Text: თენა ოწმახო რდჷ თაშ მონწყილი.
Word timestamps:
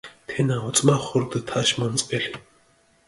თენა 0.29 0.55
ოწმახო 0.67 1.15
რდჷ 1.23 1.39
თაშ 1.49 1.69
მონწყილი. 1.79 2.31